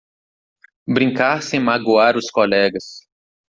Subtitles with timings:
[0.89, 3.01] Brincar sem magoar os colegas.